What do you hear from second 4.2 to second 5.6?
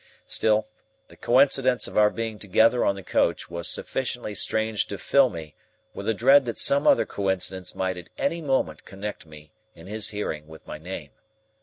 strange to fill me